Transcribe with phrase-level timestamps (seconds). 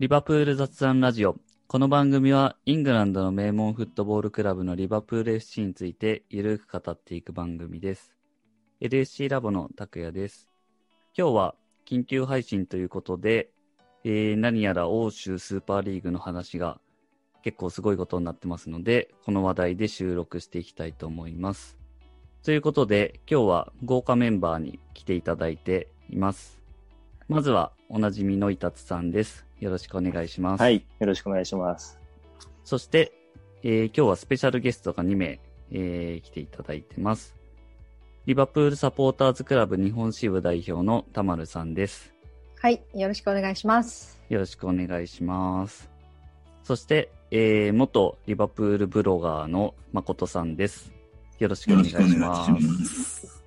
[0.00, 1.36] リバプール雑談ラジオ。
[1.68, 8.12] この番組はイングランドの名門フットボールクラブのリバプール FC についてゆるく語っていく番組です。
[8.80, 10.50] LSC ラボの拓也です。
[11.16, 11.54] 今日は
[11.86, 13.50] 緊急配信ということで、
[14.02, 16.80] えー何やら欧州スーパーリーグの話が
[17.44, 21.78] 結構すごいことになってますので、この話題で収録していきたいと思います。
[22.42, 26.60] ということで、今日は豪華メンバーに来ていただいています。
[27.28, 29.43] まずは、おなじみのいたつさんです。
[29.60, 30.60] よろしくお願いします。
[30.60, 30.84] はい。
[31.00, 31.98] よろしくお願いします。
[32.64, 33.12] そして、
[33.62, 35.40] えー今日はスペシャルゲストが2名、
[35.72, 37.34] えー来ていただいてます。
[38.26, 42.14] リバプールサポーターズクラブ日本支部代表の田丸さんです。
[42.60, 44.18] はい、よろしくお願いします。
[44.30, 45.90] よろしくお願いします。
[46.62, 50.92] そして、えー元リバプールブロガーの誠さんです。
[51.38, 52.50] よろしくお願いします。
[52.50, 53.44] ます。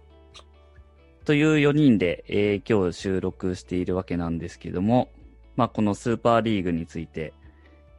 [1.26, 5.10] という4人で、えー今日収録しているわけなんですけども、
[5.58, 7.34] まあ、このスーパーリーグについて、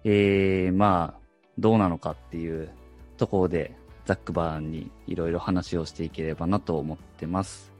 [0.04, 1.20] えー、まあ、
[1.58, 2.70] どうなのかっていう
[3.18, 3.74] ところで、
[4.06, 7.72] ザックバーンにいろいろ話をしていければなと思ってます。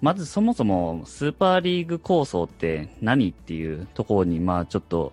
[0.00, 5.12] まずそもそもスーパーリーグ構想って何っていうところに、まあちょっと、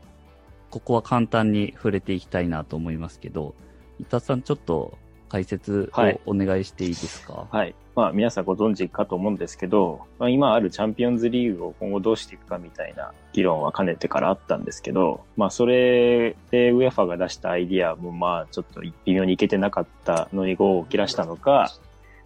[0.70, 3.53] ここは簡単に触れていきたいなと思いますけど、
[4.00, 4.97] 伊田さんちょっと
[5.32, 6.20] 解説はい。
[6.26, 7.74] をお願いしていいですか、はい。
[7.96, 21.74] まあ、皆さんご存知かと思うんですけど、まあ、今あるチャンピオンズリーグを今後どうしていくかみたいな議論はかねてからあったんですけど、まあ、それで UEFA が出したアイディアも、まあ、ちょっと微妙にいけてなかったのに5を切らしたのか、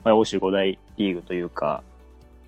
[0.03, 1.83] まあ、欧州5大リーグというか、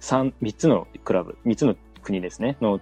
[0.02, 2.82] 3、3つのクラブ、3つの国ですね、の、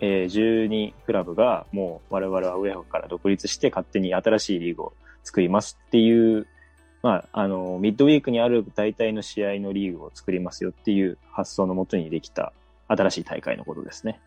[0.00, 4.92] えー12クラブがもう我々は UEFA から独立して勝手に新しいリーグを
[5.24, 6.46] 作りますっていう
[7.06, 12.52] まあ、あの、ミッドウィークにある大体の試合のリーグを作りますよっていう発想のもとにできた
[12.88, 14.18] 新しい大会のことですね。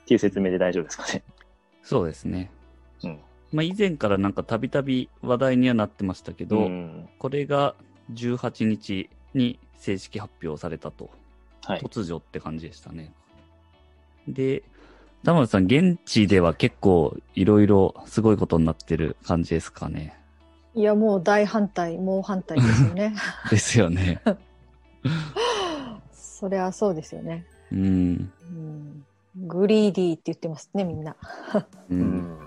[0.00, 1.22] っていう説明で大丈夫ですかね。
[1.82, 2.50] そうですね。
[3.02, 3.20] うん。
[3.52, 7.74] まあ、以前からなんかたびたび話題にはなってましたけど、うんこれが
[8.14, 11.10] 18日に正式発表されたと。
[11.66, 11.80] はい。
[11.80, 13.12] 突如って感じでしたね。
[14.26, 14.62] で、
[15.24, 20.23] 田村さん、現地では結構いろいろすごいことになってる感じですかね。
[20.74, 23.14] いや、もう大反対、猛反対ですよね。
[23.50, 24.20] ですよね。
[26.12, 27.46] そりゃそうですよね。
[27.72, 28.32] うん。
[28.42, 29.04] うん、
[29.46, 31.16] グリーディーって言ってますね、みんな。
[31.90, 31.94] う。
[31.94, 32.38] うんん。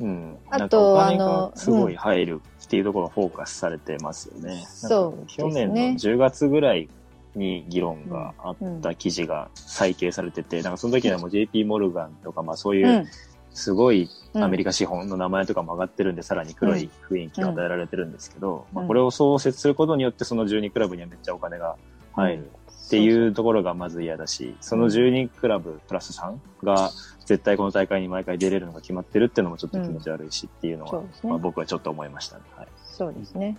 [0.00, 0.38] うん。
[0.50, 4.64] あとなんかお金あのがすごい入るっていうところがフォーカスされてますよね。
[4.66, 6.88] そうなんか去年のですね10月ぐらい
[7.36, 13.06] に議論があった記事が再掲されてて、なんかその時にはもう JP モルガンとか、まあそういううん
[13.56, 21.76] すごいアメリカ資本の名前とかも上がってるんで、さらに黒い雰囲気が与えられてるんですけど、まあ、これを創設することによって、その12クラブにはめっちゃお金が
[22.12, 22.50] 入る
[22.86, 26.90] っていうところがまず嫌だし、その12クラブプラス3が
[27.24, 32.42] 絶対この大会に毎回出れるのが決まってるっていうのもちょっと気持ち悪いしっていうのは、ねまあ、僕はちょっと思いましたね。
[32.54, 32.68] はい。
[32.84, 33.56] そうですね。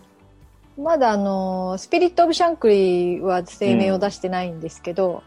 [0.77, 5.23] まだあの、スピリット・オブ・シャンクリーは声明を出してないんですけど、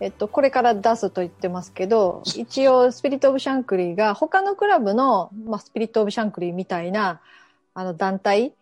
[0.00, 7.20] えっと、これから出すと言ってますけど、一応、スピリット・オブ・シャンクリーが他のクラブの、まあ、スピリット・オブ・シャンクリーみたいな、
[7.72, 8.54] あの、団体、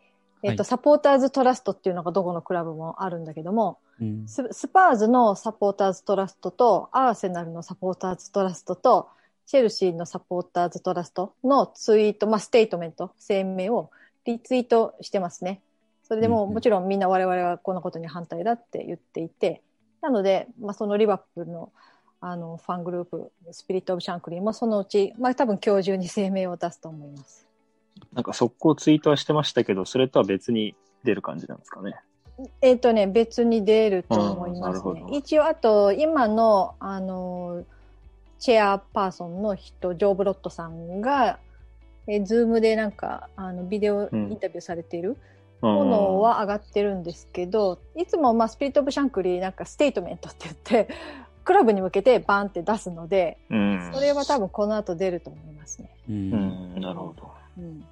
[0.43, 0.69] えっと、はい。
[0.69, 4.29] サポーターズ・トラストっていうのがどこのクラブもあるんだけども、うん。
[4.29, 9.09] ススパーズのサポーターズトラストと、アーセナルのサポーターズトラストと、
[9.47, 13.91] チェルシーのサポーターズトラストのツイート、まあ、ステートメント、声明を
[14.25, 15.61] リツイートしてますね。
[16.05, 16.55] それでも、うんうん。
[16.55, 19.63] もちろんみんな我々はこのことに反対だって言っていて、
[20.05, 21.73] なので、まあ、そのリバプールの
[22.21, 27.47] あのファングループ、スピリット・オブ・シャンクリーもそのうち、まあ、多分今日中に声明を出すと思います。
[28.13, 31.97] なんか速攻ツイートはしてましたけど、それとは別に出る感じなんですかね。
[32.61, 35.05] えっ、とね、別に出ると思いますね。
[35.13, 37.65] 一応、あと、今の、あの、
[38.39, 41.39] チェアパーソンの人、ジョー・ブロットさんが、
[42.07, 45.17] えー、ズームでなんか、あの、ビデオインタビューされているも
[45.65, 50.89] のは上がってるんですけど、いつも、まあ、スピリット・オブ・シャンクリー、なんか、ステートメントって言って、
[51.45, 55.91] クラブに向けてバーンって出すので、うん、それは多分この後出ると思いますね。
[56.09, 56.13] う。
[56.13, 56.31] うん
[56.77, 57.29] ん、なるほど。
[57.59, 57.85] うん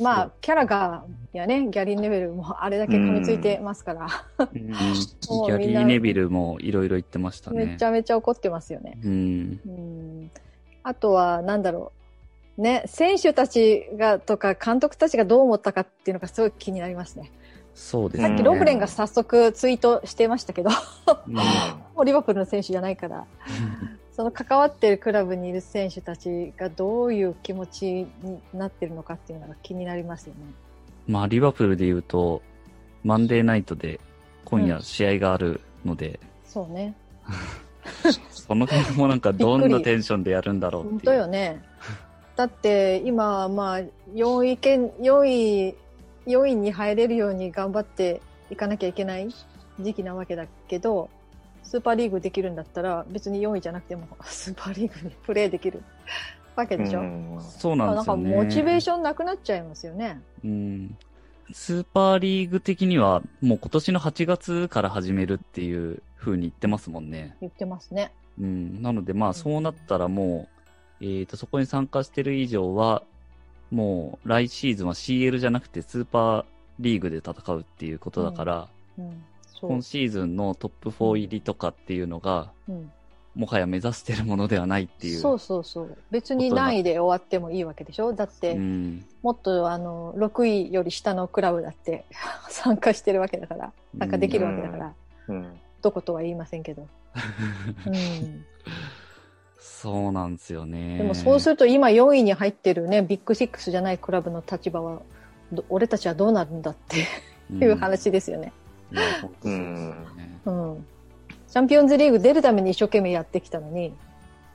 [0.00, 4.06] まあ、キャラガーやね、ギャリー・ネビルもあれだけ噛みついてますから、
[4.38, 7.66] うん ギもうみんなャリー・ネビルもいろいろ言ってましたね。
[7.66, 8.98] めちゃめちゃ怒ってますよね。
[9.04, 9.60] うん。
[9.66, 10.30] うん
[10.86, 12.03] あとは、なんだろう。
[12.56, 17.32] ね、選手たちがとか監督たちがどう思ったかっていうのがすごい気になりますね。
[17.74, 18.28] そうですね。
[18.28, 20.70] さっきロフレンが早速ツイートしてましたけど、
[21.26, 21.34] うん
[21.94, 23.26] もうリバプールの選手じゃないから、
[24.12, 27.86] その関わってるクラブにいる選手たちがどういう気持ち
[28.22, 30.40] になってるのかっていうのが気になりますよね。
[31.08, 32.40] まあ、リバプールで言うと、
[33.02, 34.00] マンデーナイトで
[34.44, 36.94] 今夜試合があるので、そうね。
[38.30, 40.98] その辺もなんかどんなテンションでやるんだろうっていう。
[40.98, 41.62] 本当よね。
[42.36, 43.78] だって今、まあ、
[44.12, 45.76] 4位圏、4位、
[46.26, 48.20] 4位に入れるように頑張って
[48.50, 49.28] いかなきゃいけない
[49.80, 51.08] 時期なわけだけど、
[51.62, 55.82] スーパーリーグできるんだったら別に4位じゃなくても スーパーリーグでプレーできる
[56.56, 57.00] わけでしょ。
[57.00, 58.30] うんそうなんですよね。
[58.30, 60.20] なんかモチベーションなくなっちゃいますよね。
[60.44, 60.96] うん。
[61.52, 67.36] スーパーリーグ的には、もう今年の8月から始めるっていう風に言ってますもんね。
[67.40, 68.12] 言ってますね。
[68.38, 68.82] うん。
[68.82, 70.53] なのでまあそうなったらもう、
[71.00, 73.02] えっ、と、そこに参加してる以上は、
[73.70, 76.44] もう来シーズンは CL じゃなくてスーパー
[76.78, 78.68] リーグで戦うっていうことだから、
[78.98, 79.24] うん。
[79.46, 79.82] そう今。
[79.82, 82.92] シーズンのトップ4入りとかっていうのが、うん、
[83.34, 85.18] もはや目指してるものではないっていう。
[85.18, 85.96] そうそうそう。
[86.10, 88.12] 別に何位で終わってもいいわけでしょ？
[88.12, 89.04] だって、うん。
[89.22, 92.04] もっとあの、6位より下のクラブだって
[92.48, 94.94] 参加してるわけだから、参加できるわけだから、
[95.28, 96.88] うんどことは言いませんけど。
[97.86, 98.44] うん。
[99.84, 100.96] そうなんですよね。
[100.96, 105.02] でもそうすると今4位に入ってるね、ビッグシックスじゃないクラブの立場は、
[105.52, 107.06] ど俺たちはどうなるんだって
[107.50, 108.54] いう話ですよね
[110.46, 110.86] うん。
[111.48, 113.92] チャンピオンズリーグ出るために一生懸命やってきたのに、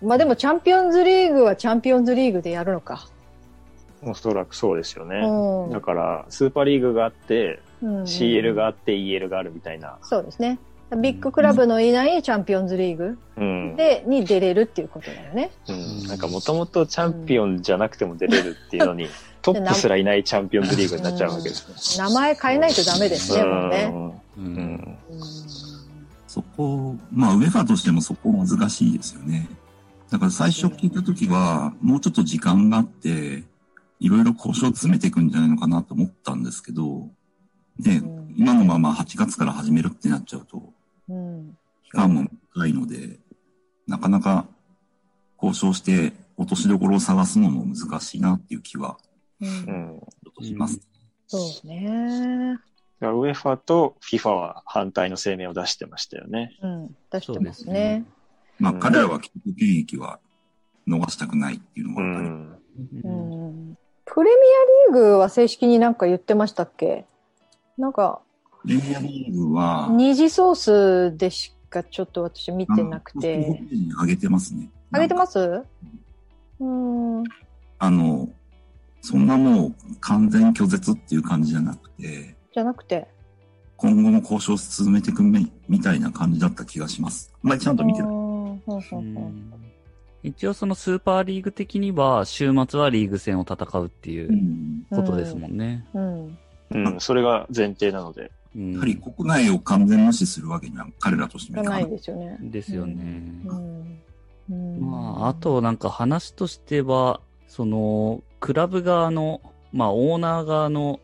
[0.02, 3.08] まあでもチャンピオンズリーグはチャンピオンズリーグでやるのか。
[4.02, 5.18] おそらくそうですよね。
[5.18, 10.00] うんだから、スーパーリーグがあって、うん、CL があって EL があるみたいな。
[10.02, 10.58] そうですね。
[10.98, 13.76] ビッグクラブのいないチャンピオンズリーグうん。
[13.76, 15.52] で、に出れるっていうことだよね。
[15.68, 19.08] うん、なんかもともとチャンピオンじゃなくても出れるっていうのに、
[19.42, 22.04] トップすらいないチャンピオンズリーグになっちゃうわけですね。
[22.04, 23.94] 名前変えないとダメですね、もうね。
[24.38, 24.42] う。
[24.42, 24.98] うんん。
[26.28, 29.48] そこ、まあ、ウェファとしてもそこ難しいですよね。
[30.10, 33.44] だから最初聞いたときは、もうちょっと時間があって、
[34.00, 37.10] いろいろ交渉詰めていくんじゃないのかなと思ったんですけど、
[37.80, 40.72] で、うん今のまま8月から始めるってなっちゃうと、
[41.10, 41.58] うん。
[41.84, 43.20] 期間も長いので、
[43.88, 44.46] なかなか
[45.42, 48.98] 交渉して落としどころを探すのも難しいなっていう気は
[49.42, 50.02] うん
[50.42, 50.80] します。
[51.28, 52.60] そうね。
[53.00, 56.58] だからウェファと FIFA は反対の声明を出してましたよね。
[56.62, 56.96] うん。
[57.12, 58.06] 出してますね。
[58.60, 60.20] まあ、うん彼らは既得権益は
[60.88, 62.60] 逃したくないっていうのうもあったり、ん。
[63.04, 63.78] うん。
[64.06, 64.38] プレミ
[64.92, 67.06] アリーグは正式になんか言ってましたっけ？
[67.78, 68.22] なんか、
[68.62, 70.56] プレミアリーグは、二次ソー
[71.12, 73.44] スでしかちょっと私見てなくて。
[73.44, 74.70] ホームページに上げてますね。
[74.92, 75.18] あげてす？
[75.18, 75.64] ます
[76.60, 77.24] うん。
[77.78, 78.30] あの、
[79.02, 83.08] そんなもう完全拒絶っていう感じじゃなくて、じゃなくて？
[83.78, 87.32] 今後も交渉を進めていくみみたいな感じだった気がします。
[87.44, 88.10] あんまりちゃんと見てない。
[88.10, 89.54] うんうんううんん
[90.22, 95.86] 一応そのスーパーリーグ的には、週末はリーグ戦を戦うっていううんことですもんね。
[95.94, 96.38] うん。
[96.72, 97.00] うん。
[97.00, 98.30] それが前提なので。
[98.56, 101.80] うんやはり国内を完全無視するわけには彼らとしてもいかな。
[101.82, 102.38] いいですよね。
[102.42, 102.94] ですよね。
[103.46, 104.02] うん。
[104.50, 109.42] うんまあ、あとなんか話としては、その、クラブ側の、
[109.72, 111.00] まあ、オーナー側の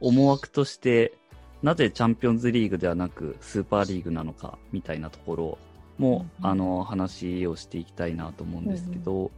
[0.00, 1.14] 思惑として、
[1.62, 5.58] なぜチャンピオンズリーグではなくスーパーリーグなのか、みたいなところ
[5.96, 9.30] も、うんあの、話をしていきたいなと思うんですけど、うん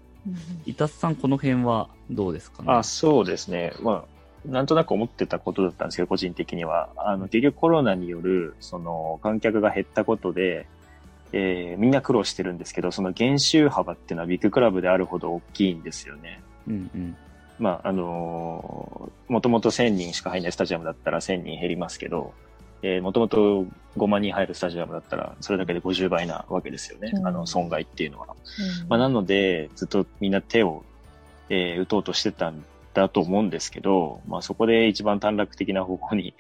[0.65, 3.73] イタスさん、この辺はどうですかねあ、そうですね。
[3.81, 4.05] まあ、
[4.47, 6.89] なんとなく思ってたことだったんですけど、個人的には。
[6.97, 10.67] あの、結局コロナによる、その、観客が減ったことで、
[11.33, 16.41] えーみんな苦労してるんですけど、その減収幅っていうのはビッグクラブであるほど大きいんですよね。
[16.69, 17.17] うんうん。
[17.59, 22.33] まあ、あのー、もともと1000人しか入んないスタジアムだったら1000人減りますけど、
[22.83, 23.67] えー、もともと
[23.97, 27.11] 5万人入るスタジアムだったら、それだけで50倍なわけですよね。
[27.15, 28.29] うんあの、損害っていうのは。
[28.83, 30.85] うんまあ、なので、ずっとみんな手を、
[31.49, 32.65] えー打とうとしてたん
[33.01, 36.35] だと思うんですけど、まあ、そこで一番短絡的な方向に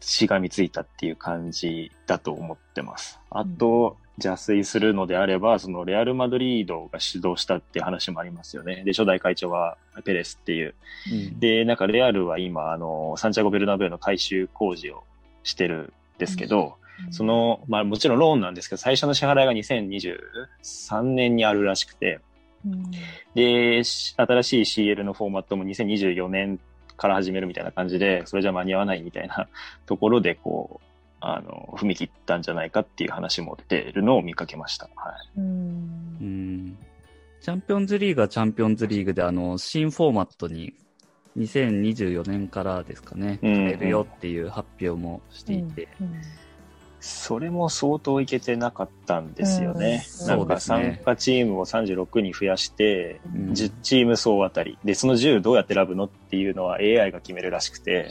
[0.00, 3.18] しがみついたっていう感じだと思ってます。
[3.30, 8.82] あと、邪推するのであれば、そのレアル・マドリードが主導したっていう話もありますよね。
[8.84, 10.74] で、初代会長はペレスっていう。
[11.12, 15.04] うんで、なんかレアルは今、あの、サンチャゴ・ベルナベウの改修工事を
[15.42, 16.76] してるんですけど、
[17.10, 22.20] そ、の、まあもちろんローンなんですけど、最初の支払いが2023年にあるらしくて、うん
[23.34, 26.60] で、し新しい CL のフォーマットも2024年
[26.96, 29.48] から始めるみたいな感じで、それじゃ間に合わないみたいな
[29.86, 30.86] ところで、こう、
[31.20, 34.88] あの、踏み切ったんじゃないかっていう話も出てるのを見かけました。
[34.96, 35.40] はい。
[35.40, 35.44] うん。
[36.20, 36.78] うん。
[37.40, 40.74] チャンピオンズリーグはチャンピオンズリーグで、あの、新フォーマットに
[41.36, 46.20] 2024年からですかね、うん変えるよっていう発表もしていて、うん
[47.06, 50.04] それも相当いけてなかったんですよね。
[50.22, 54.76] うんなんか参加チームを36に増やして、うん10チーム総当たり。
[54.84, 58.10] で、その10どうやって選ぶのっていうのは AI が決めるらしくて、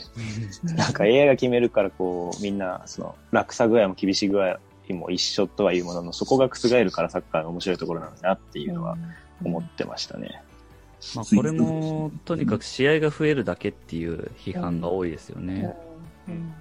[0.62, 8.96] なんか AI が決めるからこう、みんな、その、落差具合も厳しい具合、理も一緒とはいうものの、そこが覆るからサッカーの面白いところなんだなっていうのは
[9.44, 10.42] 思ってましたね。
[11.14, 15.76] まあ、これも、とにかく試合が増えるだけっていう批判が多いですよね。
[16.28, 16.54] うん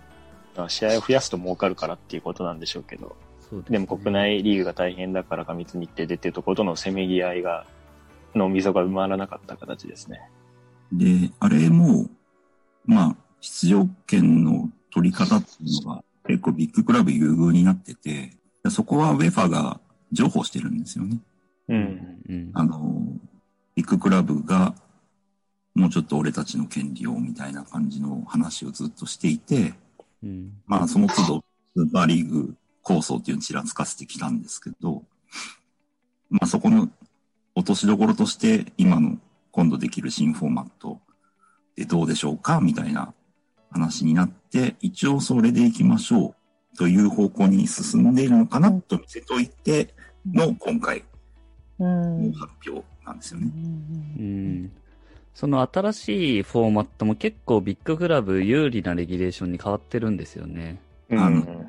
[0.69, 3.15] 試合を増やすと儲かるからっていうことなんでしょうけど、
[3.51, 7.65] ですでも国内リーグが大変だから過密日程でっていうところとのせめぎ合いが、
[8.33, 10.21] の溝が埋まらなかった形ですね。
[10.91, 12.09] で、あれも、
[12.85, 18.31] まあ、出場権の取り方っていうのが結構ビッグクラブ優遇になってて、
[18.69, 19.79] そこはウェファが
[20.11, 21.17] 譲歩してるんですよね。
[21.69, 22.21] うん。
[22.29, 22.51] うん。
[22.53, 23.07] あの、
[23.75, 24.75] ビッグクラブが
[25.75, 29.73] もうちょっと俺たちの権利をみたいな感じの話をずっとしていて、
[30.23, 30.53] うん。
[30.65, 31.43] まあその都度
[31.75, 35.03] スーパーリーグ構想っていうのをちらつかせてきたんですけど、
[36.29, 36.89] まあそこの
[37.55, 39.17] 落としどころとして今の
[39.51, 40.99] 今度できる新フォーマット
[41.75, 43.13] でどうでしょうかみたいな
[43.71, 46.35] 話になって、一応それでいきましょ
[46.73, 49.93] うという方向に進んでいるのかなと見せといて
[50.25, 51.03] の今回
[51.79, 53.51] うんの発表なんですよね。
[53.55, 54.71] うん。
[55.35, 60.81] その新しいフォーマットも結構ビッグクラブ有利なレギュレーションに変わってるんですよね。
[61.09, 61.19] うん。
[61.19, 61.65] あの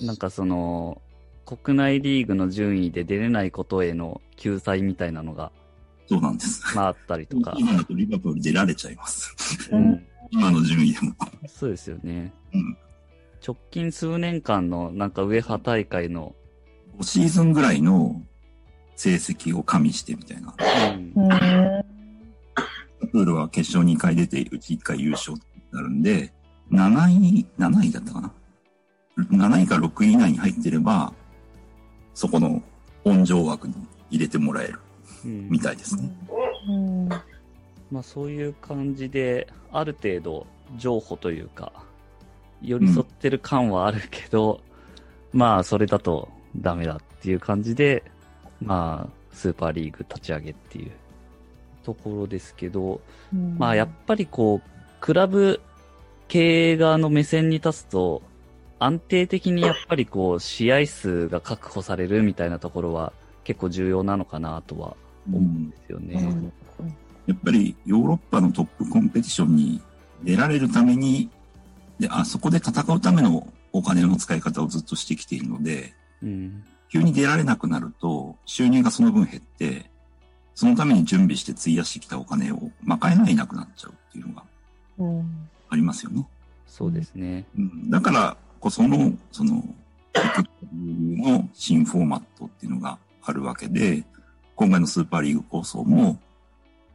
[0.00, 1.02] なんかその、
[1.44, 5.50] 国内リーグの順位で出れないことへの救済みたいなのが、
[6.06, 6.62] そうなんです。
[6.76, 7.52] まああったりとか。
[7.58, 9.34] 今だとリバプール出られちゃいます。
[9.72, 10.06] うん。
[10.30, 11.12] 今の順位でも。
[11.48, 12.32] そうですよね。
[12.54, 12.78] うん。
[13.44, 16.36] 直近数年間のなんかウェハ大会の、
[16.98, 18.22] 5シーズンぐらいの
[18.94, 20.54] 成績を加味してみたいな。
[20.94, 21.28] うんう
[21.96, 21.99] ん
[23.10, 25.40] プールは決勝2回出て、うち1回優勝に
[25.72, 26.32] なるんで、
[26.70, 28.32] 7位、7位だったかな
[29.16, 31.12] ?7 位か6位以内に入ってれば、
[32.14, 32.62] そこの
[33.04, 33.74] 温情枠に
[34.10, 34.78] 入れてもらえる
[35.24, 36.10] うんみたいですね。
[36.68, 37.08] うん
[37.90, 41.72] まあそういう感じで、ある程度、譲歩というか、
[42.62, 44.60] 寄り添ってる感はあるけど、
[45.32, 48.04] まあそれだとダメだっていう感じで、
[48.62, 50.92] まあスーパーリーグ立ち上げっていう
[51.90, 53.00] ところですけど、
[53.58, 54.70] まあやっぱりこう、
[55.00, 55.60] クラブ
[56.28, 58.22] 経営側の目線に立つと、
[58.78, 64.96] 安定的にやっぱりこう、試合数が確保されるみたいなところは結構重要なのかなとは
[65.28, 66.52] 思うんですよね。
[67.26, 69.80] やっぱりヨーロッパのトップコンペティションに
[70.22, 71.28] 出られるために、
[71.98, 75.92] で、あそこで戦うためのお金の使い方をずっとしてきているので、
[76.22, 76.64] うん。
[76.92, 79.89] 急に出られなくなると、収入がその分減って、
[80.60, 84.42] そのために準備して費やしてきたお金を賄えないなくなっちゃうっていうのが
[84.98, 86.26] うんありますよね。
[86.66, 87.46] そうですね。
[87.56, 89.64] うん、だからこその、その、
[90.12, 94.04] の新フォーマットっていうのがあるわけで、
[94.54, 96.18] 今回のスーパーリーグ構想も、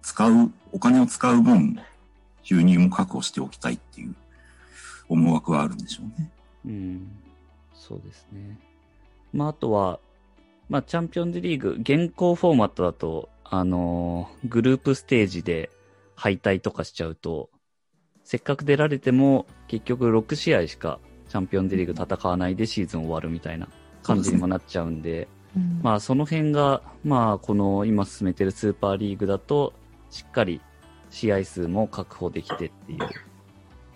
[0.03, 1.79] 使う、お金を使う分、
[2.43, 4.13] 収入も確保しておきたいっていう
[5.09, 6.29] 思惑はあるんでしょうね。
[6.67, 7.07] うん。
[7.73, 8.59] そうですね。
[9.33, 9.99] まあ、あとは、
[10.69, 15.69] まあ、チャンピオンズリーグ、現行フォーマットだと、あのーグループステージで
[16.15, 17.49] 敗退とかしちゃうと、
[18.23, 20.99] せっかく出られても、結局6試合しか
[21.29, 23.67] チャンピオンズリーグ戦わないでシーズン終わるみたいな
[24.03, 29.73] 感じにもなっちゃうんで、うんまあ、その辺が、まあ、この今進めてるスーパーリーグだと、
[30.09, 30.59] しっかり
[31.11, 32.99] 試合数も確保できてっていう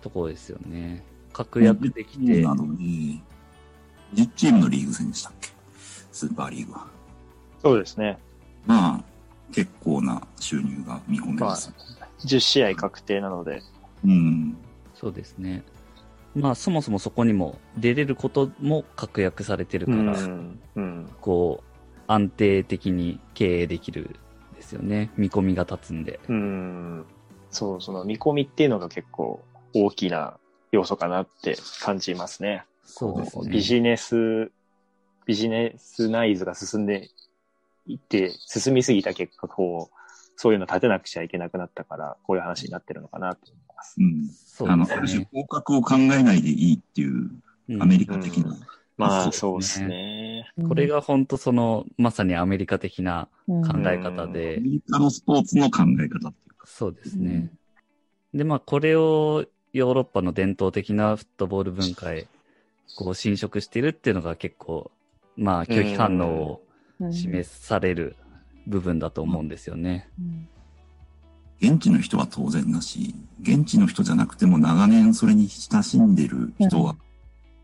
[0.02, 1.04] ところですよね。
[1.34, 3.22] 確約できて、なので、10
[4.36, 5.50] チームのリーグ戦でしたっけ？
[6.12, 6.88] スーパーリーグは。
[7.62, 8.18] そうですね。
[8.66, 9.04] まあ、
[9.54, 11.74] 結構な収入が見込めまあます。、
[12.26, 13.62] 10試合確定なので、
[14.06, 14.58] うん。
[14.96, 15.64] そうですね。
[16.36, 20.60] まあ、そもそもそこにも出れることも確約されてるうから、ん。
[20.76, 21.10] うん。
[21.22, 24.16] こう、安定的に経営できる
[24.56, 25.10] ですよね。
[25.16, 26.20] 見込みが立つんで。
[26.28, 27.06] うん。
[27.50, 30.38] そう、その見込みっていうのが結構大きな
[30.72, 32.66] 要素かなって感じますね。
[32.86, 33.50] そうですね。
[33.50, 34.52] ビジネス、
[35.26, 37.10] ビジネスナイズが進んで
[37.90, 39.96] いって、進みすぎた結果、こう、
[40.36, 43.96] そういうの立てなくちゃいけなくなったから、こういう話になってるのかなと思います。
[44.00, 44.28] うん。
[44.30, 45.30] そうあの、ですある種ね。
[45.34, 47.32] 合格を考えないでいいっていう
[47.70, 48.52] うんアメリカ的な。
[48.52, 48.60] うん
[48.98, 50.52] まあ、そそううですねね。
[50.68, 56.68] これが本当その、まさにアメリカ的なうん考え方アでメ、リカのスポーツの考え方っていうか。
[56.68, 57.50] そうですね。
[58.34, 62.28] で、まあ、これをヨーロッパの伝統的なフットボール文化へ、
[62.98, 64.92] こう、侵食してるっていうのが結構、
[65.38, 66.69] まあ、拒否反応をうん
[67.12, 68.16] 示される
[68.68, 70.10] 部分だと思うんですよね。
[70.20, 70.48] うん
[71.62, 76.96] 現地の人は当然だし、現地の人じゃなくても長年それに親しんでる人は、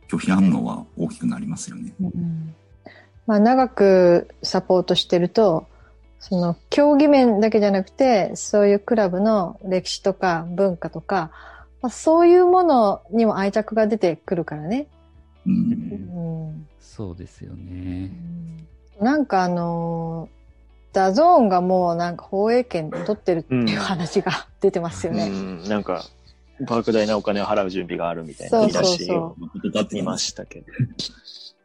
[0.09, 1.93] 拒否反応は大きくなりますよね。
[2.01, 2.53] うん
[3.25, 5.67] まあ、長くサポートしてると、
[6.19, 11.31] その競技面だけじゃなくて、そういうクラブの歴史とか文化とか、
[11.81, 14.87] まあ、そういうものにも愛着が出てくるからね。
[15.45, 15.49] う。
[15.49, 16.67] うんうん。
[16.79, 18.11] そうですよね。
[18.99, 20.35] なんかあのー
[20.95, 25.27] ダゾーンがもうなんか放映権取ってるっていう話が出てますよね。
[25.27, 26.05] うん、なんか、
[26.61, 29.35] 莫大なお金を払う準備があるみたいなそう見出しそうを
[29.91, 30.67] 見ましたけど。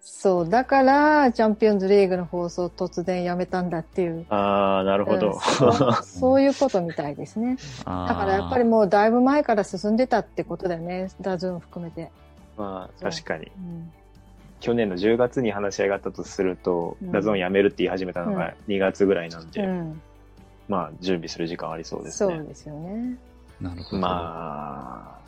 [0.03, 4.27] そう、だから、チャンピオンズリーグの放送を突然やめたんだっていう。
[4.31, 5.29] ああ、なるほど。
[5.29, 7.57] うんそうそういうことみたいですね。
[7.79, 11.09] だからやっぱりもうだいぶ前から進んでたってことだよね。
[11.21, 12.11] ダゾーン含めて。
[12.57, 13.47] まあ、確かに。
[13.47, 13.93] うん
[14.61, 20.01] 去年の10月に話し合いがあったとすると、うんダゾーン辞めるって言い始めたのうんが2月ぐらいなんで、うん、
[20.69, 22.37] まあ、準備する時間ありそうですね。
[22.37, 23.19] そうですよね。
[23.61, 24.03] なるほど。
[24.03, 25.19] ま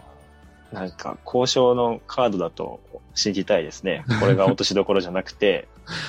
[0.73, 2.81] あ、なんか、交渉のカードだと
[3.15, 4.05] 信じたいですね。
[4.21, 5.69] これが落としどころじゃなくて、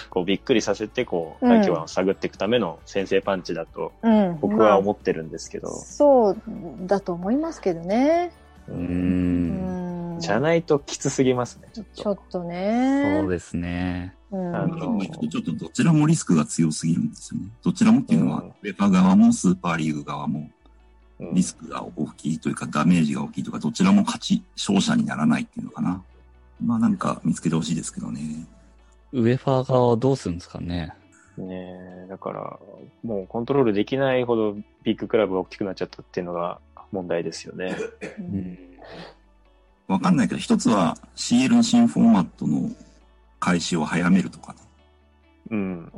[0.10, 4.38] こう、びっくりさせて、こう、うん対局案を探っていくための先制パンチだと、うん。
[4.39, 6.38] 僕はま思ってるんですけどあ、そう
[6.82, 8.32] だと思いますけどね。
[8.70, 8.72] う。
[10.13, 10.20] うんん。
[10.20, 12.03] じゃないときつすぎますね、ちょっと。
[12.03, 13.20] ちょっとね。
[13.22, 14.15] そうですね。
[14.32, 17.48] うんあのちょっとどちらもリスクが強すぎるんですよね。
[17.63, 20.50] どちらもっていうのは、うんウェファ側もスーパーリーグ側も
[21.20, 26.03] うんリスクが大きいというかダメージが大きいとか、どちらも勝ち、勝者にならないっていうのかな。
[26.63, 28.48] まあなんか見つけてほしいですけどね。
[29.12, 30.93] ウェファー側はどうするんですかね。
[31.38, 32.60] ねえ、だから、
[33.03, 36.60] もうコントロールできないほどビッグクラブが大きくなっちゃったっていうのが
[36.91, 37.75] 問題ですよね。
[38.20, 38.58] うん
[39.88, 42.70] わかんないけど、一つは CL の新フォーマットの
[43.40, 44.60] 開始を早めるとかね。
[45.52, 45.92] うん。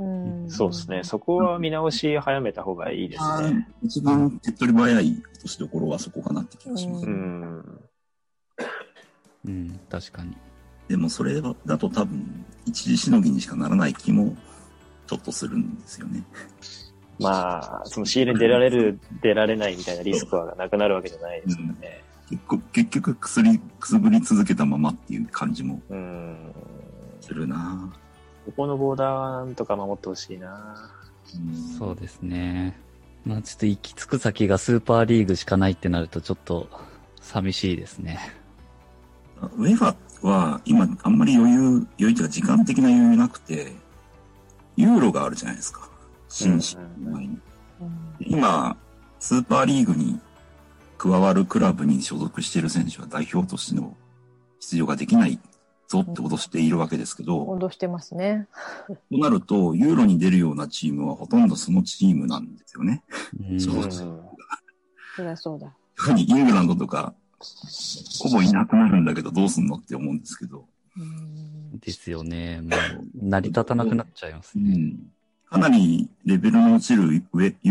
[0.44, 1.04] うんそうですね。
[1.04, 3.68] そこは見直し早めた方がいいですね。
[3.84, 7.06] 一番手っ取り早い落としどころはそこかなって気がします。
[7.06, 7.82] ううん。
[9.46, 10.36] うん、確かに。
[10.88, 14.36] でもそれだと多分一時しのぎにしかならない気も
[15.08, 16.24] ちょっとするんですよね。
[17.20, 22.04] まあ、その仕入れに出られる、出られないみたいなリスクはなくなるわけじゃないですからね。
[22.30, 26.38] 結構結局くすり、くすぶり続けたままっていう感じもうん。
[27.22, 27.92] するな
[28.46, 30.92] ここのボーダーはなんとか守ってほしいな。
[31.36, 32.80] うんそうですね。
[33.26, 36.70] まあちょっと行き着く先がスーパーリーグしかないってなるとちょっと
[37.22, 38.20] 寂しいですね。
[39.58, 43.74] ウェファは今あんまり余裕、余裕というか時間的な余裕なくて、
[44.78, 45.90] ユーロがあるじゃないですか。
[46.30, 47.30] 新シーズン前に。
[47.30, 47.40] うん
[48.20, 48.78] 今、
[49.20, 50.20] スーパーリーグに
[51.06, 53.96] 加わるクラブに所属している選手は代表としての
[54.60, 55.40] 出場ができない
[55.88, 58.48] ぞって脅しているわけですけど、脅してますね。
[59.12, 63.04] となると、ユーロに出るようなチームはほとんどそのチームなんですよね。
[63.52, 63.92] うんそううん。
[63.92, 64.04] そ
[65.20, 65.72] りゃそうだ。
[65.96, 67.14] 特にイングランドとか、
[68.20, 70.66] ほぼいなくなるんだけどどうすんのって思うんですけど、
[70.98, 72.62] うんですよね。
[72.62, 74.74] もう、成り立たなくなっちゃいますね。
[74.74, 75.15] うん。
[75.50, 77.22] かなりレベルの落ちるユ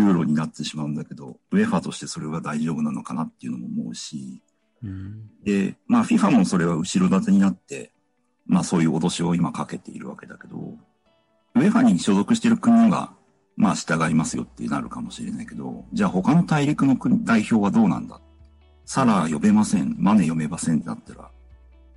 [0.05, 4.43] ーロになってしまうんだけど、ウェファとしてそれは大丈夫なのかなっていうのも思うし、
[4.83, 5.31] うん。
[5.45, 7.93] で、まあ FIFA もそれは後ろ盾になって、
[8.47, 10.57] まあそういう脅しを今かけているわけだけど、
[11.57, 13.13] ウェファに所属している国が、
[13.57, 18.21] まあ従いますよってなるかもしれないけど、じゃあ他の大陸の国代表はどうなんだ？
[18.87, 21.31] サラ呼べません、マネ呼べませんってなったら、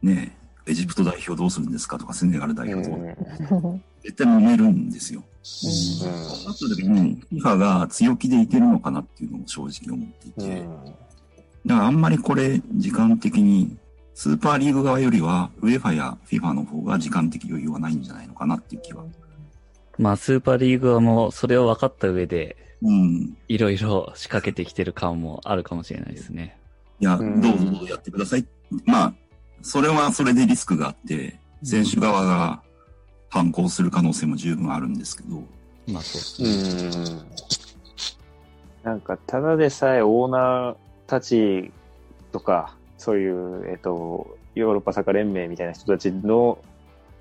[0.01, 0.35] ね
[0.67, 5.21] え、エジプト代表どうするんですかとか、セネガル代表どう、うん絶対揉めるんですよ。
[5.43, 10.85] うそうなった時に、FIFA が強気でいけるのかなっていうのを正直思っていて、ん。
[11.65, 13.75] だからあんまりこれ、時間的に、
[14.13, 19.03] スーパーリーグ側よりは、ウェファや FIFA の方が時間的余裕はないんじゃないのかなっていう気は。
[19.97, 23.37] まあスーパーリーグはもうそれを分かった上で、うん。
[23.49, 26.57] いろいろ仕掛けてきてる感もあるかもしれないですね。
[27.01, 28.45] いや、うんどうぞどうぞやってください。
[28.85, 29.13] まあ、
[29.61, 32.61] それはそれでリスクがあって、選手側が
[33.29, 35.43] 反抗する可能性も十分あるんですけど、
[35.87, 37.05] まあそうですね。
[37.05, 37.25] うん。
[38.83, 40.75] なんか、ただでさえオーナー
[41.07, 41.71] たち
[42.31, 46.57] とか、そういう、えっと、ヨーロッパサッカー連盟みたいな人たちの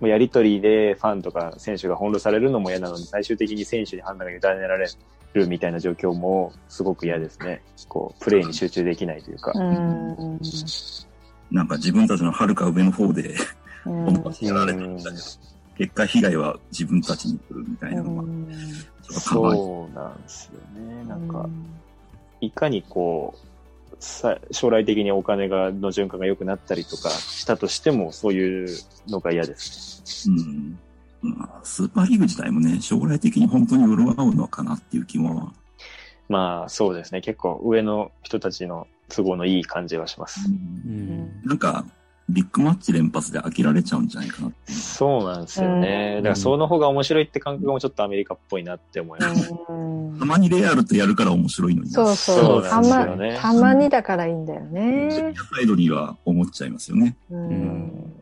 [0.00, 4.88] やりとりでファンとか選手が翻弄されるのも嫌なのに、最終的に選手に判断が委ねられ
[5.34, 7.62] るみたいな状況もすごく嫌ですね。
[7.88, 9.52] こう、プレーに集中できないというか。
[9.54, 10.40] うん
[11.48, 13.36] なんか自分たちの遥か上の方で、
[13.84, 15.22] うん 本当にやられてるんだけど、
[15.78, 21.04] 結果被害は自分たちに来るみたいなのが、ちょっとかわいそうなんですよね。
[21.04, 21.48] なんか、
[22.40, 23.46] いかにこう、
[23.98, 28.68] さ将来的にお金がの循環が良くなったりとかしたとしても、そういう
[29.08, 30.78] のが嫌ですうん。
[31.22, 35.40] まあ、スーパーリーグ自体もね、将来的に本当に潤うのかなっていう気も、ね。
[36.28, 37.20] まあ、そうですね。
[37.20, 40.48] 結構上の人たちの都合のいい感じはします。
[40.48, 40.52] う
[40.90, 41.42] ん。
[41.44, 41.84] なんか、
[42.28, 44.78] ビッグマッチ連発で飽きられちゃうんじゃないかなっていう。
[44.78, 46.14] そうなんですよね。
[46.16, 49.54] うんだからその方が面白いって感覚もちょっとアメリカっぽいなって思います。
[49.68, 51.94] うんたまにレアルとやるから面白いのにな。
[51.94, 52.62] そうそそうう。
[52.62, 55.34] たなんですよまねたまにだからいいんだよね。
[55.54, 57.16] サイドには思っちゃいますよね。
[57.30, 58.12] ううんん。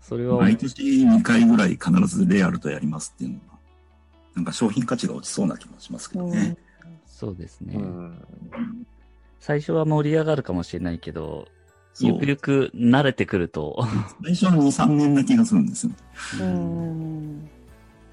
[0.00, 0.74] それは、毎年
[1.06, 3.58] 2回ぐらい必ずレアルとやりますっていうのは、
[4.34, 6.56] なんか商品価値が落ちそうな気もしますけどね。
[7.06, 8.86] そうですね、うん。
[9.38, 11.61] 最初は盛り上がるかもしれないけど、そう
[12.00, 13.84] ゆくゆく慣れてくると、
[14.24, 15.92] 最初は2、3年な気がするんですよ。
[16.40, 17.50] うん。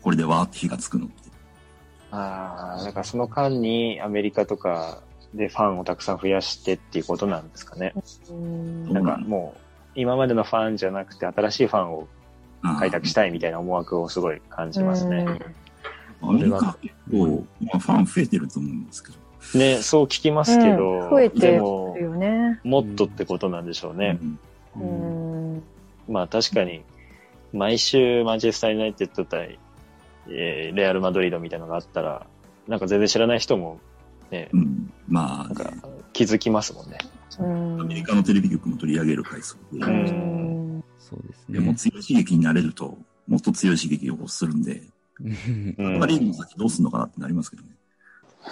[0.01, 1.29] これでわーって火がつくのって。
[2.11, 5.01] ああ、だからその間にアメリカとか
[5.33, 7.93] でファンをたくさん増やしてっていうことなんですかね。
[8.29, 9.59] うんなんかもう、
[9.95, 12.07] 今までのファンじゃなくて新しいファンを
[12.79, 15.25] 開拓したいみたいな思惑をすごい感じますね。
[16.21, 19.28] アメリカ結構、今ファン増えてると思うんですけど。
[19.55, 22.59] ね、そう聞きますけど、うん増えてるでも、よね。
[22.63, 24.19] もっとってことなんでしょうね。
[24.75, 25.63] うんうん。
[26.07, 26.83] まあ確かに、
[27.53, 29.57] 毎週マンチェスター・ユナイテッド対、
[30.27, 32.25] えーレアル・マドリードみたいなのがあったら、
[32.67, 33.79] なんか全然知らない人も、
[34.29, 34.93] ね、うん。
[35.07, 35.77] まあなんかね、
[36.13, 36.97] 気づきますもんね。
[37.39, 41.75] うんアメリカのテレビ局も取り上げる回数で、うんそうですでもね。
[41.75, 42.97] 強い刺激になれると、
[43.27, 44.83] もっと強い刺激を欲するんで、
[45.21, 47.69] うんパリーグの先どうすんのかなってなりますけどね。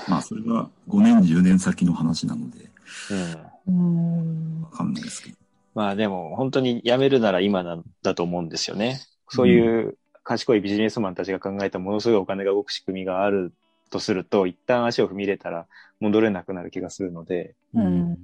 [0.08, 2.70] まあ、それは5年、10年先の話なので、
[3.12, 5.38] うんうんわかんないですけど。
[5.76, 9.00] まあでも本当に辞めるなら今なんだと思うんですよね。
[9.30, 13.54] そういう賢いビジネスマンたちが考えたものすごいお金が動く仕組みがある
[13.90, 15.68] とすると、一旦足を踏み入れたら
[16.00, 18.18] 戻れなくなる気がするので、ううんん。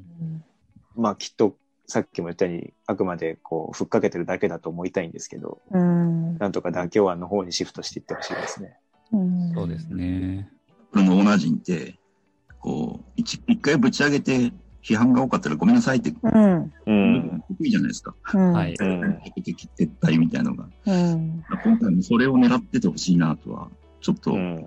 [0.96, 6.38] まあきっとさっきも言ったようにあくまでこうふっかけてるだけだと思いたいんですけど、うん。
[6.38, 8.78] なんとか妥協案の方にシフトしていってほしいですね。
[9.12, 9.94] うんそうです。
[9.94, 10.50] ね。
[10.94, 11.96] このオーナー陣って、
[12.60, 14.52] こう、一一回ぶち上げて
[14.84, 16.74] 批判が多かったらごめんなさいって、うん。
[16.86, 17.44] うん。
[17.48, 18.14] 得意じゃないですか。
[18.34, 18.54] うん。
[18.54, 18.76] はい。
[18.80, 19.22] うん。
[19.34, 20.66] 敵撤退みたいなのが。
[20.86, 21.44] うん。
[21.64, 23.70] 今回もそれを狙っててほしいなとは、
[24.02, 24.34] ちょっと。
[24.34, 24.66] うん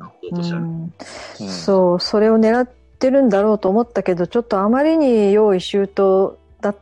[1.49, 6.77] そう、それを狙ってるんだろうと思ったけど、ちょっとあまりに用意周到だっ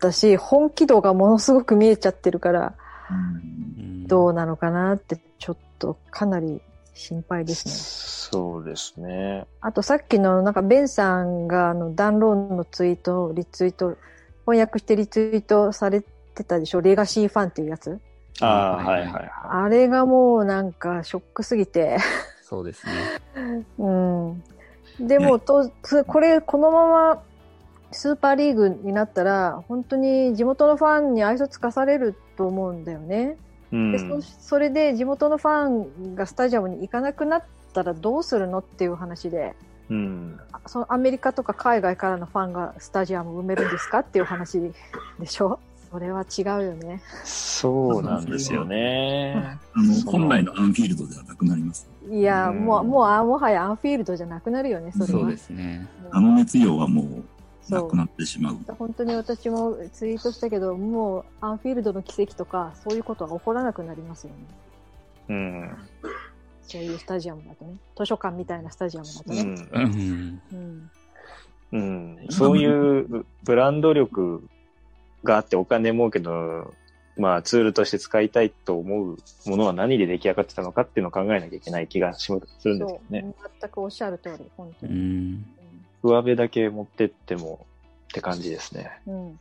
[0.00, 2.74] たし、本気度がものすごく見えちゃってるから、
[3.10, 6.60] うんどうなのかなって、ちょっとかなり
[6.92, 7.68] 心配です
[8.10, 8.13] ね。
[8.34, 9.46] そうですね。
[9.60, 13.96] あとさっきのなんかベンさんがあのダンローンのツイート、リツイート、
[14.44, 16.02] 翻訳してリツイートされ
[16.34, 16.80] てたでしょ？
[16.80, 18.00] レガシーファンっていうやつ？
[18.40, 19.30] ああ、はいはいいははいはい。
[19.66, 21.98] あれがもうなんかショックすぎて。
[22.42, 23.64] そうですね。
[23.78, 24.42] うん。
[25.00, 27.22] でも、と、つこれ、このまま
[27.90, 33.36] スーパーリーグになったら、本当に地元のファンに愛想つかされると思うんだよね。
[33.72, 39.54] うんでそそれで地元のファンがスタジアムに行かなくなったらどうするのっていう話で、
[39.90, 40.40] うん。
[40.66, 44.72] そのアメリカとか海外からのファンがスタジアムを埋めるんですかっていう話
[45.18, 45.58] でしょ？
[45.90, 47.02] それは違うよね。
[47.22, 49.58] そうなんですよね。
[49.74, 51.86] あの、本来のアンフィールドではなくなります。
[52.10, 55.20] いや、うんもう、もう、あもはやアンフィールドじゃなくなるよね、それは。
[55.20, 55.86] そうですね。
[56.10, 57.06] あの熱量はもう、
[57.62, 58.56] そうなくなってしまう。
[58.76, 64.36] 本当に私もツイートしたけど、もうアンフィールドの奇跡とか、そういうことは起こらなくなりますよね。
[65.28, 65.70] うん。
[66.66, 67.76] そういうスタジアムだとね。
[67.96, 69.40] 図書館みたいなスタジアムだとね。
[69.40, 70.42] うんうん。
[70.52, 70.90] うん。
[71.72, 74.48] うん、そういうブランド力
[75.24, 76.72] があってお金儲けの、
[77.16, 83.34] まあ、ツールとして使いたいと思うものは何で出来上がってたのかっていうのを考えなきゃいけない気がしするんですそう、よね。
[83.60, 84.96] 全くおっしゃる通り、本当うに。
[84.96, 85.46] ん。
[86.02, 87.66] 上辺だけ持ってっても
[88.10, 89.00] って感じですね。
[89.06, 89.26] うん。
[89.26, 89.40] うん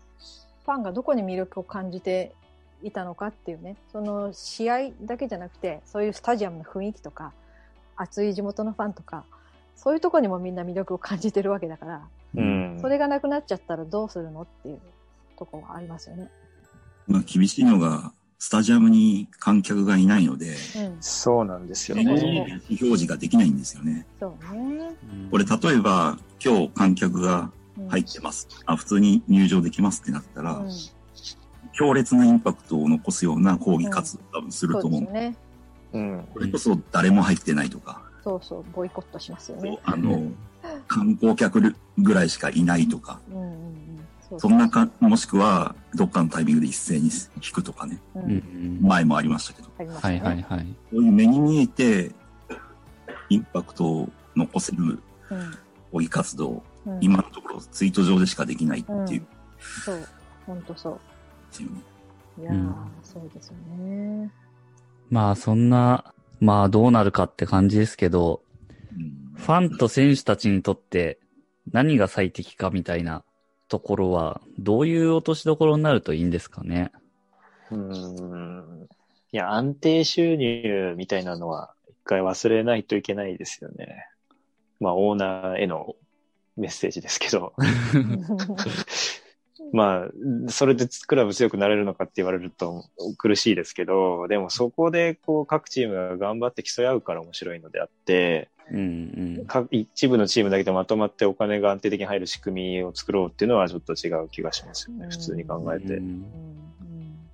[0.65, 2.31] ファンがどこに魅力を感じて
[2.83, 7.33] いたのかっていうね、その試合だけじゃなくて、そういうスタジアムの雰囲気とか、
[7.95, 9.25] 熱い地元のファンとか、
[9.75, 12.77] そういうところにもみんな魅力を感じてるわけだから、うん。
[12.81, 14.81] それがなくなっちゃったらどうするのっていう
[15.37, 16.29] ところはありますよね。
[17.07, 20.97] まあ、厳しいのが、スタジアムに観客がいないので、うん。
[20.99, 22.03] そうなんですよね。
[22.03, 24.05] ね表示ができないんですよね。
[24.19, 24.95] そうね。
[25.31, 28.47] これ、例えば、今日観客がうん入ってます。
[28.65, 30.69] あ、普通に入場できますってなったら、うん
[31.73, 35.01] 強烈なインパクトを残すような抗議活動を多分すると思う。
[35.01, 35.35] そうですよね。
[35.93, 36.27] うん。
[36.33, 39.77] これこそ誰も入ってないとか、そうそう、ボイコットしますよね。
[39.83, 40.31] あの、
[40.87, 44.07] 観光客ぐらいしかいないとか、うんうんうん。
[44.29, 48.19] そうそんなか、もしくは、どっかのタイミングで一斉に引くとかね、う。
[48.19, 48.79] うんん。
[48.81, 50.21] 前もありましたけど、ありますね。
[50.21, 50.75] はいはいはい。
[50.91, 52.11] そういう目に見えて、
[53.29, 54.99] インパクトを残せる
[55.91, 56.93] 抗議活動、うん。
[56.93, 59.27] うん、今のところツイート上でしかできないっていう、うん
[59.83, 60.07] そう。
[60.45, 60.99] 本当そう。
[61.53, 61.81] ですよね。
[62.39, 64.31] いやー、うんそうですよね。
[65.09, 68.41] まあそんな、まあどうなるかって感じですけど、
[68.97, 71.19] うんファンと選手たちにとって
[71.71, 73.23] 何が最適かみたいな
[73.67, 76.91] ところは、どういう落としどころになるといいんですかね？
[77.71, 78.87] うん。
[79.31, 84.07] いや、安定収入みたいなのは一回忘れないといけないですよね。
[84.79, 85.95] まあ、オーナーへの
[86.55, 87.53] メッセージですけど。
[89.73, 92.85] まあ、それでクラブ強くなれるのかって言われると
[93.17, 99.45] 苦しいですけど、でもそこでこう各チームが頑張って競い合うから面白いのであって、うんうん。
[99.47, 106.01] か一部のチームだけでまとまってお金が安定的に入る仕組みを作ろうっていうのはちょっと違う気がしますよね、うん普通に考えてう。
[106.01, 106.25] ん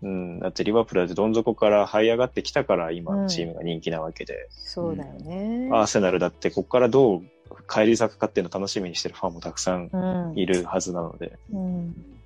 [0.02, 5.70] うんうん、だってリバプールだってどん底から這い上がってきたから今うんのチームが人気なわけで、そうだよね。
[5.74, 7.22] アーセナルだってここからどう
[7.70, 11.38] 帰り咲くかっていうのを楽しみにしてるファンもたくさんうんいるはずなので。
[11.52, 12.19] うん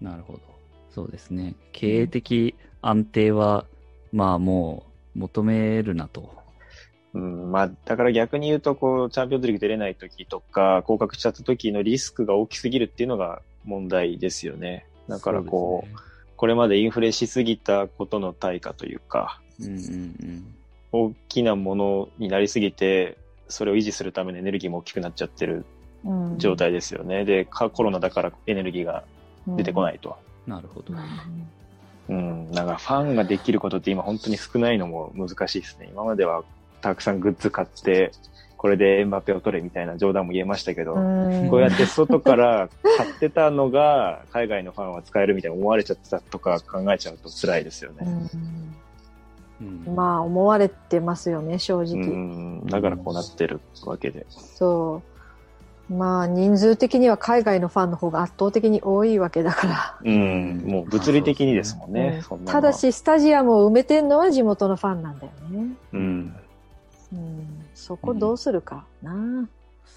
[0.00, 0.40] なるほど。
[0.90, 1.54] そうですね。
[1.72, 3.66] 経営的安定は、
[4.12, 6.34] まあもう求めるなと。
[7.14, 14.86] うん、まあ、だから逆に言うと、こう、チャンピオンズリーグ出れない時とか、降格しちゃった時のリスクが大きすぎるっていうのが問題ですよね。
[15.08, 16.02] だからこう、そ
[16.36, 20.52] これまでインフレしすぎたことの対価というか、うんうん
[20.92, 25.66] 大きなものになりすぎて、それを維持するためのエネルギーも大きくなっちゃってる
[26.04, 27.24] うん状態ですよね。
[27.24, 29.04] で、かコロナだからエネルギーが
[29.46, 30.16] 出てこないと。
[30.46, 30.52] うん。
[30.52, 30.94] なるほど。
[32.08, 35.88] うん、なんかファンができることって今本当に少ないのも難しいですね。
[35.90, 36.44] 今までは
[36.80, 38.12] たくさんグッズ買って、
[38.56, 48.06] これでエンバペを取れみたいな冗談も言えましたけど、うんこうやって外から 買ってたのが海外のファンは使えるみたいに思われちゃってたとか考えちゃうと辛いですよね。
[49.60, 54.26] うんまあ思われてますよね正う直、ん、だからこうなってるわけで。
[54.28, 55.15] そう
[55.88, 62.14] まあ人数的には海外のファンの方が圧倒的に多いわけだからうん、もう物理的にですもんね。
[62.16, 66.36] うんそんなのはただ、しスタジアムを埋めてんのは地元のファンなんだよね、うん、
[67.12, 69.48] うん、そこどうするかな、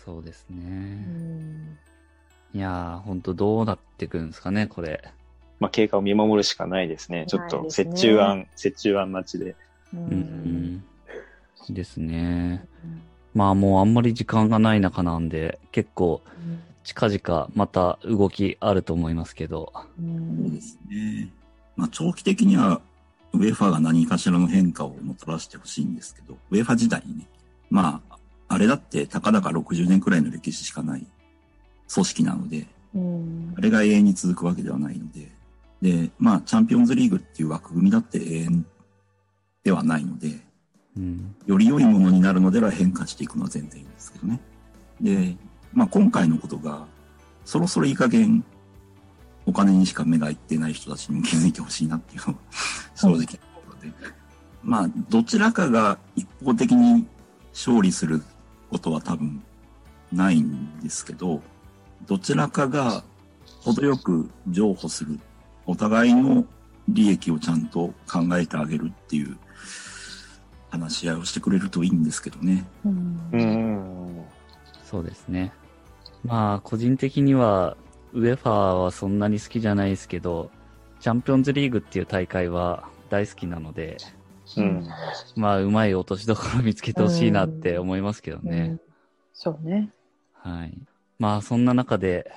[0.06, 0.60] そうですうね。
[0.62, 1.78] ん
[2.54, 5.04] いやー、ほんとどうなってくるんですかね、これ。
[5.60, 7.26] まあ経過を見守るしかないですね。
[7.28, 9.56] ちょっとないですね折衷案、折衷案待ちで。
[9.94, 10.84] ううんん。
[11.70, 12.66] ですね。
[13.34, 16.22] まあもうあんまり時間がない中なんで、結構
[16.84, 19.72] 近々また動きあると思いますけど。
[19.74, 21.30] うそうんですね。
[21.76, 22.82] まあ、長期的には、
[23.32, 27.28] ウェファが何かしらの変化をもたらしてほしいんですけど、ウェファ時代にね、
[27.70, 31.06] まあ、あれだってたかだか60年くらいの歴史しかない
[31.94, 32.66] 組織なので、
[32.96, 35.30] うんあれが永遠に続くわけではないので、
[35.82, 38.66] で、まあ、チャンピオンズリーグっていう枠組みだって永遠
[39.64, 40.40] ではないので、
[41.00, 41.36] うん。
[41.46, 44.42] より良いものになるのでは変化していくのは全然いいんですけどね。
[45.00, 45.38] で、
[45.74, 46.86] まあ今回のことが、
[47.46, 48.44] そろそろいい加減、
[49.46, 52.40] お金にしか目がいってない人たちにも気づいてほしいなっていうのが
[52.96, 53.94] 正直なところで。
[54.62, 57.08] まあ、どちらかが一方的に
[57.54, 58.22] 勝利する
[58.70, 59.42] ことは多分
[60.12, 61.42] ないんですけど、
[62.06, 63.04] どちらかが
[63.62, 65.20] 程よく譲歩する、
[65.66, 66.46] お互いの
[66.90, 69.38] 利益をちゃんと考えてあげるっていう
[70.70, 72.66] 話し合いをしてくれるといいんですけどね。
[72.86, 74.26] うんうん。
[74.84, 75.54] そうですね。
[76.24, 77.78] まあ個人的には、
[78.14, 80.52] ウェファーはそんなに好きじゃないですけど、
[81.00, 83.98] チャンピオンズリーグっていう大会は大好きなので、
[84.58, 84.88] うん。
[85.36, 88.58] まあうまい落としどころ見つけてほしいなって思いますけどね。
[88.58, 88.82] うん
[89.42, 89.90] そうね
[90.34, 90.78] はい。
[91.18, 92.30] まあそんな中で、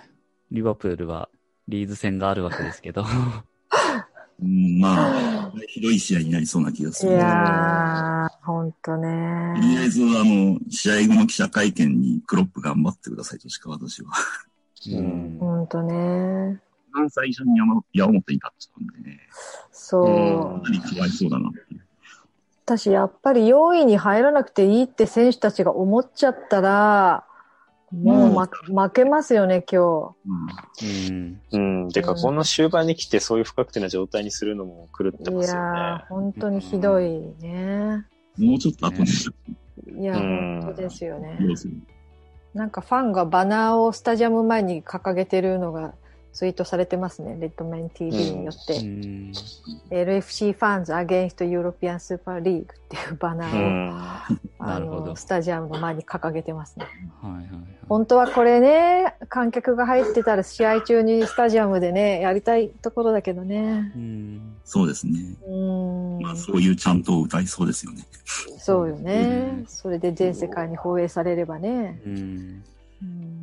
[0.53, 1.29] リバプールは
[1.66, 3.09] リーズ戦があるわけですけど、うん、
[4.42, 7.12] まあ、ひどい試合になりそうな気がいする。
[7.12, 14.11] やーほんととりあねえず、あの、試合後の記者会見にクロップ頑張ってくださいとしか私は。
[14.90, 19.20] うんほんとね一番最初に山矢面に立っちゃうんでね、
[19.70, 21.81] そう、うんかなりかわいそうだなっていう。
[22.64, 27.24] 私やっぱり4位に入らなくていいって選手たちが思っちゃったら
[27.92, 31.40] もう、ま負けますよね今うん。
[31.52, 31.85] うん。
[31.85, 31.88] うん。
[31.90, 36.07] てか、うんこの終盤に来てそういう不確定な状態にするのも狂って日いますよやねー。
[36.09, 38.07] 本当にひどいね、
[38.38, 40.61] もうちょっと後にいやうん。
[40.62, 41.38] 本当ですよね。
[42.55, 45.94] なんかファンがバナーをスタジアム前に掲げてるのが
[46.33, 49.33] ツイートされてますねレッドメン TV によって、うん。
[49.90, 53.90] LFC ファンズ Against European Super League っていうバナうーを、ん。
[54.59, 56.87] あのスタジアムの前に掲げてますね
[57.21, 57.49] はいはいはい。
[57.88, 63.92] 本当はこれね、観客が入ってたら試合中にスタジアムでね、やりたいところだけどね。
[63.95, 64.57] うん。
[64.64, 65.18] そうですね。
[65.47, 68.07] うーんまあ、そういうちゃんと歌いそうですよね。
[68.59, 69.66] そうようねん。
[69.66, 72.01] それで全世界に放映されればね。
[72.07, 72.64] うん。
[73.03, 73.41] うん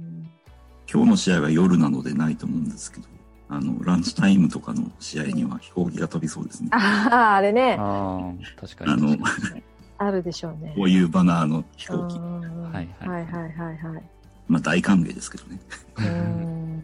[0.92, 3.08] 今日の試合は夜なのでないと思うんですけど、
[3.50, 6.70] あの、ランチタイムとかの試合には飛行機が飛びそうですね。
[6.72, 9.18] ああ、あれね、ああ、確かあに。
[9.18, 9.26] の、
[9.98, 10.74] あるでしょうね。
[10.76, 12.16] こういうバナーの飛行機。
[12.18, 14.04] うんはいはいはいはいはいはい。
[14.48, 15.60] まあ大歓迎ですけどね。
[15.98, 16.84] うん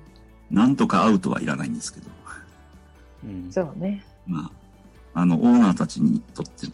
[0.52, 2.08] なんとかアウトはいらないんですけど、
[3.24, 3.52] うん。
[3.52, 4.04] そうね。
[4.28, 4.52] ま
[5.16, 6.68] あ、あの、オーナーたちにとって、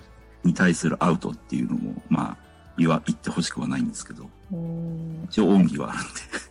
[0.44, 2.38] に対するアウトっていうのも、まあ、
[2.78, 6.51] 言わ、言ってほしくはないんですけど、うん一応恩義はあるんで。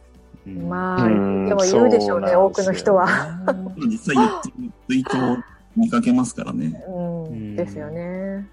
[0.50, 3.06] まあ、うんでも言うでしょうね、そ多くの人は。
[3.86, 5.36] 実際言ってるツイートを
[5.76, 6.82] 見かけますからね。
[6.88, 8.46] うん、うんですよね。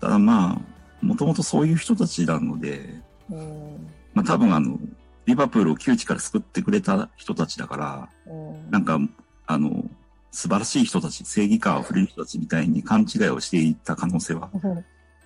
[0.00, 3.90] ただまあ、もともとそういう人たちなので、うん。
[4.14, 4.78] まあ多分あの、
[5.26, 8.98] リバプールを窮地から救ってくれた人たちだから、うんなんか、
[9.46, 9.84] あの、
[10.30, 14.50] 素晴らしい人たち、正義感あふれる人たちみたいに勘違いをしていた可能性は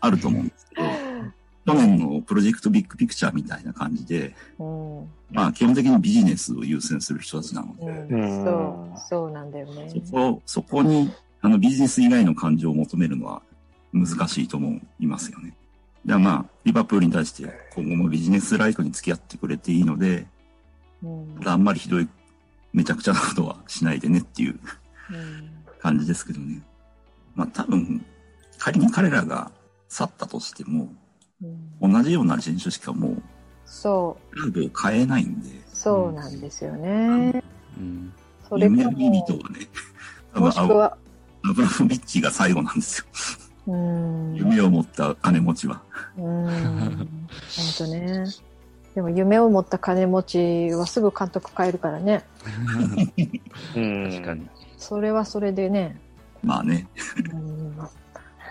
[0.00, 0.82] あると思うんですけど、
[1.68, 5.10] 去年のプロジェクトビッグピクチャーみたいな感じで、うん。
[5.30, 9.90] まあ基本的にビジネスを優先する人たちなので、うん、そう、そうなんだよね。
[10.06, 13.42] そこ、そこに、あのビジネス以外の感情を求めるのは
[13.92, 15.54] 難しいと思いますよね。
[16.04, 20.26] ではまあ、リバプールに対して今後もビジネスライクに付き合ってくれていいので、
[21.02, 22.08] うんあんまりひどい、
[22.72, 24.58] めちゃくちゃなことはしないでねっていう
[25.10, 25.50] うん
[25.80, 26.62] 感じですけどね。
[27.34, 28.04] まあ多分、
[28.56, 29.52] 仮に彼らが
[29.88, 30.88] 去ったとしても、
[31.42, 33.22] うん同じような人種しかもう、
[33.64, 37.42] そう、クラブを変えないんで、そうなんですよね。
[37.78, 38.12] うん。
[38.48, 39.68] それか夢人はね、
[40.34, 40.96] もしくは、
[41.44, 43.06] アブラモビッチが最後なんです
[43.66, 43.74] よ。
[43.74, 44.34] うん。
[44.34, 45.82] 夢を持った金持ちは。
[46.16, 46.46] うん。
[46.46, 47.06] 本
[47.78, 48.24] 当ね。
[48.94, 52.24] でも夢を持った金持ちはすぐ監督変えるからね。
[53.76, 54.48] う ん確かに。
[54.76, 56.00] それはそれでね。
[56.42, 56.88] まあね、
[57.32, 57.76] うん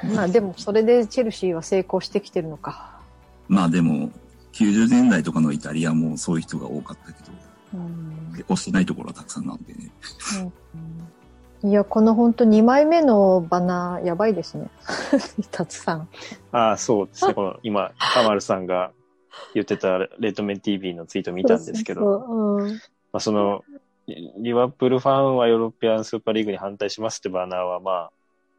[0.15, 2.99] まあでもそれでチェルシーは成功してきてるのか。
[3.47, 4.10] まあでも、
[4.53, 7.31] 90年代とかのイタリアもそういう人が多かったけど、
[7.73, 9.91] うん結婚してないところはたくさんなんでね。
[11.63, 14.69] いや、この本当2枚目のバナーやばいですね。
[15.49, 16.07] たつさん。
[16.51, 17.33] ああ、そうですね。
[17.33, 18.91] この今、カマルさんが
[19.55, 22.79] 言ってたレッドメン TV のツイート見たんですけど、そうそううんま
[23.13, 23.63] あ、その、
[24.07, 28.10] リリバプールファンはヨーロピアンスーパーリーグに反対しますってバナーはま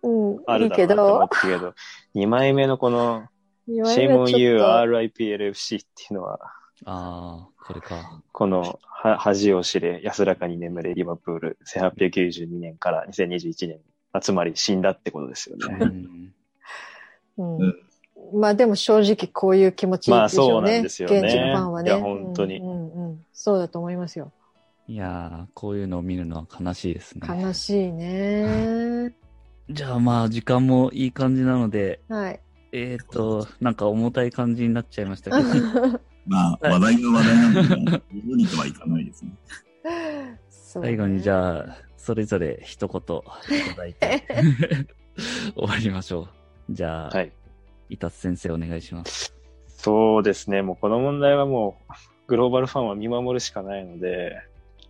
[0.02, 1.74] うん、あ、あるいいけだろうなと思っど、てたけど、
[2.14, 3.26] 2枚目のこの、
[3.66, 6.38] シェイモン U RIPLFC っていうのは、
[6.84, 8.22] ああ、これか。
[8.32, 13.80] このは恥を知れ安らかに眠れリバプール1892年から2021年、
[14.12, 15.86] あつまり死んだってことですようね。
[15.86, 16.32] ん。
[17.36, 17.74] うん
[18.34, 21.90] まあでも正直こういう気持ちでしょそうなんですよね現地のファンはね。
[21.90, 24.32] いや本当にうんうんうんそうだと思いますよ。
[24.86, 27.28] いやー、こういうのを見るのは悲しいですね。
[27.28, 29.14] 悲しいね。
[29.70, 32.40] じゃあまあ、時間もいい感じなので、はい。
[32.72, 39.30] えっ、ー、と、なんか重たい感じになっちゃいましたけど、 まあ、はい話題が話題なんで、無理とはいかないですね。
[40.50, 44.24] 最後にじゃあ、それぞれ一言いただいて、
[45.54, 46.28] 終わりましょ
[46.70, 46.72] う。
[46.72, 47.32] じゃあ、はい。
[47.90, 49.34] 伊達先生お願いします。
[49.66, 50.62] そうですね。
[50.62, 51.92] もうこの問題はもう、
[52.26, 54.42] グローバルファンは見守るしかないので、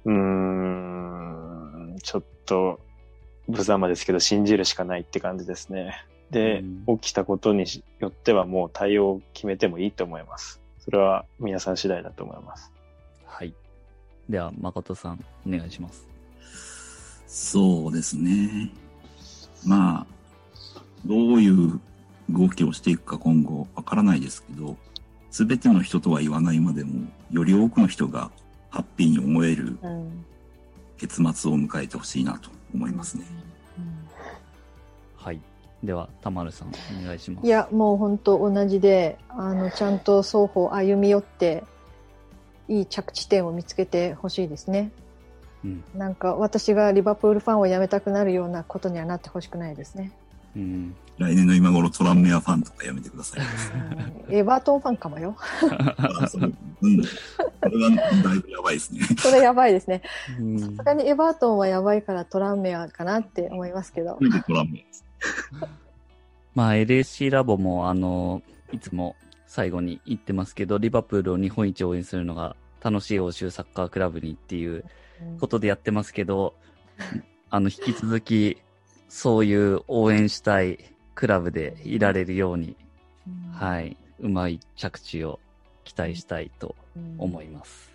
[0.04, 2.80] うーん、ちょっと、
[3.48, 6.04] 無様ですけど、信じるしかないって感じですね。
[6.30, 6.62] で、
[7.00, 7.64] 起きたことに
[7.98, 10.60] よってはもう対応を決めてもいいと思います。
[10.78, 12.70] それは皆さん次第だと思います。
[13.24, 13.54] はい。
[14.28, 16.06] では、誠さん、お願いします。
[17.26, 18.70] そうですね。
[19.66, 21.80] まあ、どういう
[22.28, 24.76] 動きをしていくか今後わからないですけど、
[25.30, 28.30] すべての人とは言わないまでも、より多くの人が
[28.68, 30.24] ハッピーに思えるうん
[30.98, 33.24] 結末を迎えてほしいなと思いますね。
[35.16, 35.40] はい。
[35.82, 36.68] では、たまるさん、
[37.00, 37.46] お願いします。
[37.46, 41.64] いや、もう本当同じで、あの、ちゃんと双方歩み寄って、
[42.68, 44.90] いい着地点を見つけてほしいですね。
[45.64, 45.84] うん。
[45.94, 50.12] なんか私がリバプールファンをやめたくなるようなことにはなってほしくないですね。
[50.56, 50.94] うん。
[51.18, 53.40] 来年の今頃トランメアファンとかやめてください。
[54.28, 55.36] う んエバートンファンかもよ。
[55.96, 56.42] あそう
[56.82, 57.02] うん。
[57.02, 57.08] こ
[57.68, 57.90] れは
[58.22, 59.00] だいぶやばいですね。
[59.18, 60.02] それやばいですね。
[60.38, 64.18] うんさすがにエバートンはやばいからトランメアかなって思いますけど。
[64.46, 65.04] トランメアです？
[66.54, 69.14] まあ、LSC ラボも、あの、いつも
[69.46, 74.84] 最後に言ってますけど、リバプールを日本一応援するのが楽しい欧州サッカークラブにっていう
[75.40, 76.54] ことでやってますけど、
[77.50, 78.58] あの、引き続き、
[79.08, 80.78] そういう応援したい
[81.14, 82.76] クラブでいられるように、
[83.52, 85.40] はい、うまい着地を
[85.84, 86.76] 期待したいと
[87.18, 87.92] 思います。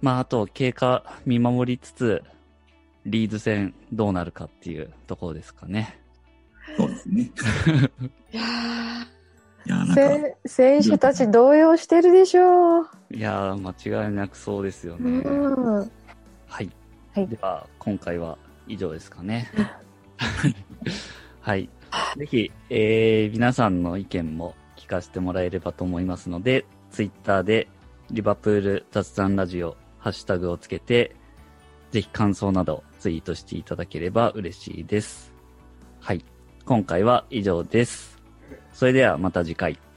[0.00, 2.22] まあ、あと、経過見守りつつ、
[3.06, 5.98] リーズ戦どうなるかっていうところですかね。
[6.76, 7.22] そうですね。
[8.32, 8.42] いや
[9.64, 12.88] いや、なんーか、せ選手たち動揺してるでしょう。
[13.10, 15.20] いやー、間違いなくそうですようね。
[15.20, 15.90] ん。
[16.46, 16.70] はい。
[17.14, 19.50] はいでは、今回は以上ですかね。
[21.40, 21.68] はい。
[22.16, 27.68] ぜひ、えー、皆さんの意見も聞かせてもらえればと思いますので、ツイッターで、
[28.10, 31.16] リバプール雑談ラジオ、ハッシュタグをつけて、
[31.90, 35.32] ぜひ感想などツイートしていただければ嬉しいです。
[36.00, 36.24] はい。
[36.64, 38.20] 今回は以上です。
[38.72, 39.78] それではまた次回。